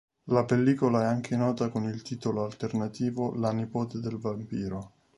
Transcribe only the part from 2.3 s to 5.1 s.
alternativo La nipote del vampiro.